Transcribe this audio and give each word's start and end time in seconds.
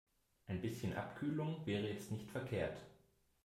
Ein 0.47 0.61
bisschen 0.61 0.93
Abkühlung 0.95 1.63
wäre 1.67 1.87
jetzt 1.87 2.09
nicht 2.11 2.27
verkehrt. 2.31 2.81